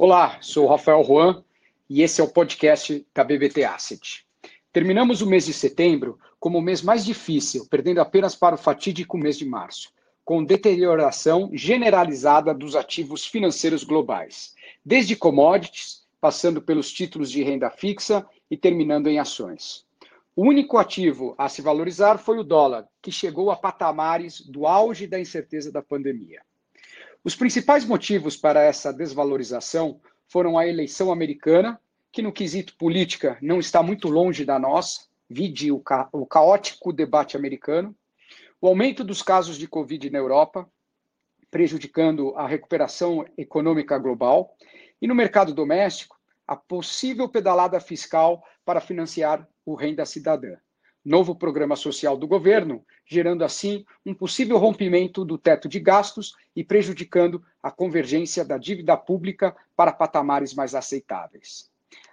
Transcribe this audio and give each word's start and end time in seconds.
Olá, 0.00 0.38
sou 0.40 0.68
Rafael 0.68 1.02
Juan 1.02 1.42
e 1.90 2.02
esse 2.02 2.20
é 2.20 2.24
o 2.24 2.28
podcast 2.28 3.04
da 3.12 3.24
BBT 3.24 3.64
Asset. 3.64 4.24
Terminamos 4.72 5.22
o 5.22 5.26
mês 5.26 5.46
de 5.46 5.52
setembro 5.52 6.20
como 6.38 6.58
o 6.58 6.62
mês 6.62 6.82
mais 6.82 7.04
difícil, 7.04 7.66
perdendo 7.68 8.00
apenas 8.00 8.36
para 8.36 8.54
o 8.54 8.58
fatídico 8.58 9.18
mês 9.18 9.36
de 9.36 9.44
março, 9.44 9.90
com 10.24 10.44
deterioração 10.44 11.50
generalizada 11.52 12.54
dos 12.54 12.76
ativos 12.76 13.26
financeiros 13.26 13.82
globais, 13.82 14.54
desde 14.84 15.16
commodities, 15.16 16.04
passando 16.20 16.62
pelos 16.62 16.92
títulos 16.92 17.28
de 17.28 17.42
renda 17.42 17.68
fixa 17.68 18.24
e 18.48 18.56
terminando 18.56 19.08
em 19.08 19.18
ações. 19.18 19.84
O 20.36 20.44
único 20.44 20.78
ativo 20.78 21.34
a 21.36 21.48
se 21.48 21.60
valorizar 21.60 22.18
foi 22.18 22.38
o 22.38 22.44
dólar, 22.44 22.86
que 23.02 23.10
chegou 23.10 23.50
a 23.50 23.56
patamares 23.56 24.42
do 24.42 24.64
auge 24.64 25.08
da 25.08 25.18
incerteza 25.18 25.72
da 25.72 25.82
pandemia. 25.82 26.40
Os 27.24 27.34
principais 27.34 27.84
motivos 27.84 28.36
para 28.36 28.62
essa 28.62 28.92
desvalorização 28.92 30.00
foram 30.28 30.56
a 30.56 30.66
eleição 30.66 31.10
americana, 31.10 31.80
que 32.12 32.22
no 32.22 32.32
quesito 32.32 32.76
política 32.76 33.36
não 33.42 33.58
está 33.58 33.82
muito 33.82 34.08
longe 34.08 34.44
da 34.44 34.58
nossa, 34.58 35.06
vide 35.28 35.72
o, 35.72 35.80
ca 35.80 36.08
o 36.12 36.24
caótico 36.24 36.92
debate 36.92 37.36
americano, 37.36 37.94
o 38.60 38.66
aumento 38.66 39.02
dos 39.02 39.22
casos 39.22 39.58
de 39.58 39.66
Covid 39.66 40.10
na 40.10 40.18
Europa, 40.18 40.68
prejudicando 41.50 42.34
a 42.36 42.46
recuperação 42.46 43.26
econômica 43.36 43.98
global, 43.98 44.56
e 45.00 45.06
no 45.06 45.14
mercado 45.14 45.52
doméstico, 45.52 46.18
a 46.46 46.56
possível 46.56 47.28
pedalada 47.28 47.78
fiscal 47.80 48.42
para 48.64 48.80
financiar 48.80 49.46
o 49.64 49.74
Renda 49.74 50.06
Cidadã 50.06 50.56
novo 51.08 51.34
programa 51.34 51.74
social 51.74 52.18
do 52.18 52.26
governo, 52.26 52.84
gerando 53.06 53.42
assim 53.42 53.84
um 54.04 54.12
possível 54.12 54.58
rompimento 54.58 55.24
do 55.24 55.38
teto 55.38 55.66
de 55.66 55.80
gastos 55.80 56.34
e 56.54 56.62
prejudicando 56.62 57.42
a 57.62 57.70
convergência 57.70 58.44
da 58.44 58.58
dívida 58.58 58.94
pública 58.94 59.56
para 59.74 59.90
patamares 59.90 60.52
mais 60.52 60.74
aceitáveis. 60.74 61.70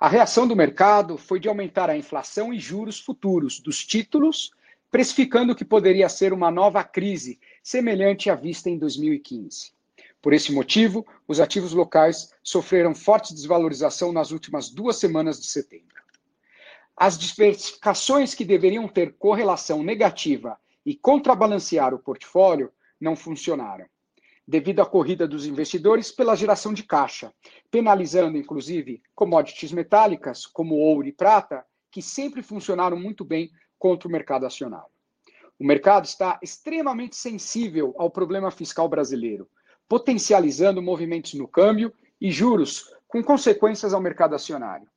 A 0.00 0.08
reação 0.08 0.48
do 0.48 0.56
mercado 0.56 1.18
foi 1.18 1.38
de 1.38 1.48
aumentar 1.48 1.90
a 1.90 1.96
inflação 1.96 2.52
e 2.52 2.58
juros 2.58 2.98
futuros 2.98 3.60
dos 3.60 3.84
títulos, 3.84 4.52
precificando 4.90 5.54
que 5.54 5.66
poderia 5.66 6.08
ser 6.08 6.32
uma 6.32 6.50
nova 6.50 6.82
crise, 6.82 7.38
semelhante 7.62 8.30
à 8.30 8.34
vista 8.34 8.70
em 8.70 8.78
2015. 8.78 9.72
Por 10.22 10.32
esse 10.32 10.50
motivo, 10.50 11.06
os 11.28 11.40
ativos 11.40 11.72
locais 11.74 12.32
sofreram 12.42 12.94
forte 12.94 13.34
desvalorização 13.34 14.12
nas 14.12 14.30
últimas 14.30 14.70
duas 14.70 14.96
semanas 14.96 15.38
de 15.38 15.46
setembro. 15.46 15.87
As 17.00 17.16
diversificações 17.16 18.34
que 18.34 18.44
deveriam 18.44 18.88
ter 18.88 19.14
correlação 19.16 19.84
negativa 19.84 20.58
e 20.84 20.96
contrabalancear 20.96 21.94
o 21.94 21.98
portfólio 22.00 22.72
não 23.00 23.14
funcionaram, 23.14 23.86
devido 24.44 24.80
à 24.80 24.86
corrida 24.86 25.28
dos 25.28 25.46
investidores 25.46 26.10
pela 26.10 26.34
geração 26.34 26.74
de 26.74 26.82
caixa, 26.82 27.32
penalizando 27.70 28.36
inclusive 28.36 29.00
commodities 29.14 29.70
metálicas 29.70 30.44
como 30.44 30.74
ouro 30.74 31.06
e 31.06 31.12
prata, 31.12 31.64
que 31.88 32.02
sempre 32.02 32.42
funcionaram 32.42 32.98
muito 32.98 33.24
bem 33.24 33.48
contra 33.78 34.08
o 34.08 34.10
mercado 34.10 34.44
acionário. 34.44 34.90
O 35.56 35.64
mercado 35.64 36.04
está 36.04 36.36
extremamente 36.42 37.14
sensível 37.14 37.94
ao 37.96 38.10
problema 38.10 38.50
fiscal 38.50 38.88
brasileiro, 38.88 39.48
potencializando 39.88 40.82
movimentos 40.82 41.34
no 41.34 41.46
câmbio 41.46 41.94
e 42.20 42.28
juros 42.32 42.92
com 43.06 43.22
consequências 43.22 43.94
ao 43.94 44.00
mercado 44.00 44.34
acionário. 44.34 44.88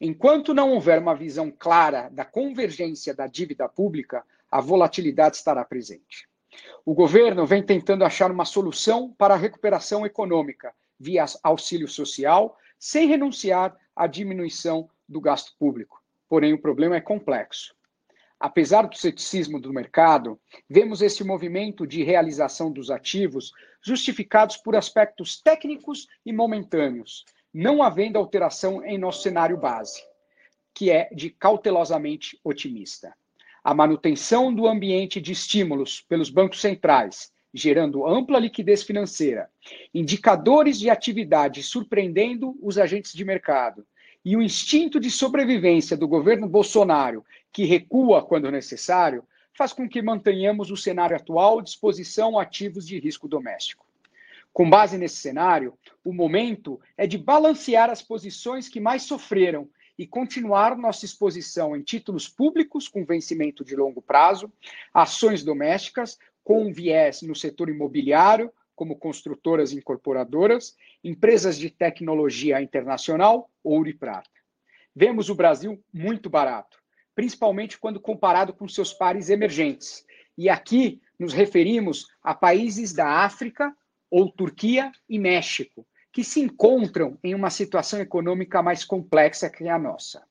Enquanto 0.00 0.54
não 0.54 0.72
houver 0.72 0.98
uma 0.98 1.14
visão 1.14 1.50
clara 1.50 2.08
da 2.08 2.24
convergência 2.24 3.14
da 3.14 3.26
dívida 3.26 3.68
pública, 3.68 4.24
a 4.50 4.58
volatilidade 4.58 5.36
estará 5.36 5.62
presente. 5.62 6.26
O 6.86 6.94
governo 6.94 7.46
vem 7.46 7.62
tentando 7.62 8.02
achar 8.02 8.30
uma 8.30 8.46
solução 8.46 9.12
para 9.12 9.34
a 9.34 9.36
recuperação 9.36 10.06
econômica 10.06 10.74
via 10.98 11.26
auxílio 11.42 11.86
social, 11.86 12.56
sem 12.78 13.08
renunciar 13.08 13.76
à 13.94 14.06
diminuição 14.06 14.88
do 15.06 15.20
gasto 15.20 15.54
público. 15.58 16.02
Porém, 16.28 16.54
o 16.54 16.60
problema 16.60 16.96
é 16.96 17.00
complexo. 17.00 17.74
Apesar 18.38 18.86
do 18.86 18.96
ceticismo 18.96 19.60
do 19.60 19.70
mercado, 19.70 20.40
vemos 20.68 21.02
esse 21.02 21.22
movimento 21.22 21.86
de 21.86 22.02
realização 22.02 22.72
dos 22.72 22.90
ativos 22.90 23.52
justificados 23.82 24.56
por 24.56 24.74
aspectos 24.74 25.40
técnicos 25.42 26.08
e 26.24 26.32
momentâneos, 26.32 27.26
não 27.52 27.82
havendo 27.82 28.18
alteração 28.18 28.84
em 28.84 28.98
nosso 28.98 29.22
cenário 29.22 29.56
base, 29.56 30.02
que 30.72 30.90
é 30.90 31.08
de 31.12 31.30
cautelosamente 31.30 32.38
otimista. 32.44 33.14
A 33.62 33.74
manutenção 33.74 34.54
do 34.54 34.66
ambiente 34.66 35.20
de 35.20 35.32
estímulos 35.32 36.00
pelos 36.00 36.30
bancos 36.30 36.60
centrais, 36.60 37.32
gerando 37.52 38.06
ampla 38.06 38.38
liquidez 38.38 38.82
financeira, 38.82 39.50
indicadores 39.92 40.78
de 40.78 40.88
atividade 40.88 41.62
surpreendendo 41.62 42.56
os 42.62 42.78
agentes 42.78 43.12
de 43.12 43.24
mercado, 43.24 43.84
e 44.24 44.36
o 44.36 44.42
instinto 44.42 45.00
de 45.00 45.10
sobrevivência 45.10 45.96
do 45.96 46.06
governo 46.06 46.48
Bolsonaro, 46.48 47.24
que 47.52 47.64
recua 47.64 48.22
quando 48.22 48.50
necessário, 48.50 49.24
faz 49.52 49.72
com 49.72 49.88
que 49.88 50.00
mantenhamos 50.00 50.70
o 50.70 50.76
cenário 50.76 51.16
atual 51.16 51.60
de 51.60 51.70
exposição 51.70 52.38
a 52.38 52.42
ativos 52.42 52.86
de 52.86 52.98
risco 52.98 53.26
doméstico. 53.26 53.89
Com 54.52 54.68
base 54.68 54.98
nesse 54.98 55.16
cenário, 55.16 55.78
o 56.04 56.12
momento 56.12 56.80
é 56.96 57.06
de 57.06 57.16
balancear 57.16 57.88
as 57.88 58.02
posições 58.02 58.68
que 58.68 58.80
mais 58.80 59.02
sofreram 59.02 59.68
e 59.96 60.06
continuar 60.06 60.76
nossa 60.76 61.04
exposição 61.04 61.76
em 61.76 61.82
títulos 61.82 62.28
públicos 62.28 62.88
com 62.88 63.04
vencimento 63.04 63.64
de 63.64 63.76
longo 63.76 64.00
prazo, 64.00 64.50
ações 64.92 65.44
domésticas 65.44 66.18
com 66.42 66.72
viés 66.72 67.22
no 67.22 67.36
setor 67.36 67.68
imobiliário, 67.68 68.52
como 68.74 68.96
construtoras 68.96 69.72
e 69.72 69.76
incorporadoras, 69.76 70.74
empresas 71.04 71.58
de 71.58 71.68
tecnologia 71.68 72.62
internacional, 72.62 73.50
ouro 73.62 73.90
e 73.90 73.94
prata. 73.94 74.30
Vemos 74.96 75.28
o 75.28 75.34
Brasil 75.34 75.78
muito 75.92 76.30
barato, 76.30 76.78
principalmente 77.14 77.78
quando 77.78 78.00
comparado 78.00 78.54
com 78.54 78.66
seus 78.66 78.92
pares 78.92 79.28
emergentes. 79.28 80.04
E 80.36 80.48
aqui 80.48 81.00
nos 81.18 81.34
referimos 81.34 82.06
a 82.22 82.34
países 82.34 82.94
da 82.94 83.06
África 83.06 83.76
ou 84.10 84.30
Turquia 84.30 84.90
e 85.08 85.18
México, 85.18 85.86
que 86.12 86.24
se 86.24 86.40
encontram 86.40 87.16
em 87.22 87.34
uma 87.34 87.50
situação 87.50 88.00
econômica 88.00 88.62
mais 88.62 88.84
complexa 88.84 89.48
que 89.48 89.68
a 89.68 89.78
nossa. 89.78 90.22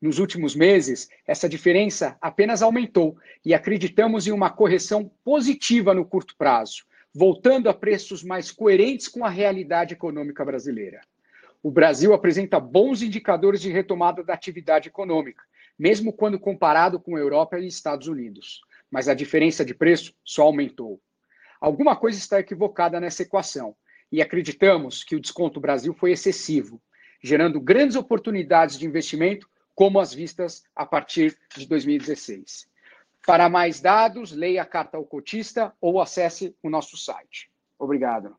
Nos 0.00 0.18
últimos 0.18 0.54
meses, 0.54 1.08
essa 1.26 1.48
diferença 1.48 2.16
apenas 2.20 2.62
aumentou 2.62 3.16
e 3.44 3.52
acreditamos 3.52 4.26
em 4.26 4.32
uma 4.32 4.50
correção 4.50 5.10
positiva 5.24 5.92
no 5.92 6.04
curto 6.04 6.36
prazo, 6.36 6.84
voltando 7.12 7.68
a 7.68 7.74
preços 7.74 8.22
mais 8.22 8.50
coerentes 8.50 9.08
com 9.08 9.24
a 9.24 9.28
realidade 9.28 9.94
econômica 9.94 10.44
brasileira. 10.44 11.00
O 11.60 11.70
Brasil 11.70 12.14
apresenta 12.14 12.60
bons 12.60 13.02
indicadores 13.02 13.60
de 13.60 13.70
retomada 13.70 14.22
da 14.22 14.34
atividade 14.34 14.88
econômica, 14.88 15.42
mesmo 15.76 16.12
quando 16.12 16.38
comparado 16.38 17.00
com 17.00 17.16
a 17.16 17.20
Europa 17.20 17.58
e 17.58 17.66
Estados 17.66 18.06
Unidos. 18.06 18.60
Mas 18.88 19.08
a 19.08 19.14
diferença 19.14 19.64
de 19.64 19.74
preço 19.74 20.14
só 20.24 20.42
aumentou. 20.42 21.00
Alguma 21.60 21.96
coisa 21.96 22.18
está 22.18 22.38
equivocada 22.38 23.00
nessa 23.00 23.22
equação 23.22 23.76
e 24.10 24.22
acreditamos 24.22 25.04
que 25.04 25.16
o 25.16 25.20
desconto 25.20 25.60
Brasil 25.60 25.92
foi 25.92 26.12
excessivo, 26.12 26.80
gerando 27.22 27.60
grandes 27.60 27.96
oportunidades 27.96 28.78
de 28.78 28.86
investimento, 28.86 29.48
como 29.74 30.00
as 30.00 30.12
vistas 30.12 30.64
a 30.74 30.86
partir 30.86 31.38
de 31.56 31.66
2016. 31.66 32.68
Para 33.26 33.48
mais 33.48 33.80
dados, 33.80 34.32
leia 34.32 34.62
a 34.62 34.66
carta 34.66 34.96
ao 34.96 35.04
cotista 35.04 35.74
ou 35.80 36.00
acesse 36.00 36.56
o 36.62 36.70
nosso 36.70 36.96
site. 36.96 37.50
Obrigado. 37.78 38.36